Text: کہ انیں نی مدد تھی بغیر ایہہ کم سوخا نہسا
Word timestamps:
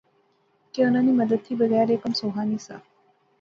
کہ 0.73 0.79
انیں 0.85 1.05
نی 1.05 1.13
مدد 1.21 1.39
تھی 1.45 1.53
بغیر 1.61 1.85
ایہہ 1.89 2.01
کم 2.03 2.13
سوخا 2.19 2.43
نہسا 2.49 2.75